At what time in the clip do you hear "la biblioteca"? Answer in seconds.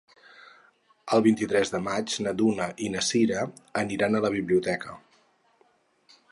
4.29-4.99